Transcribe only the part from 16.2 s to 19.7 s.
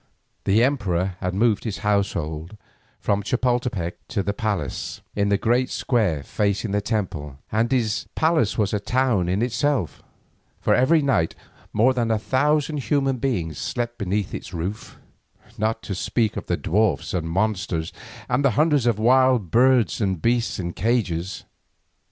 of the dwarfs and monsters, and the hundreds of wild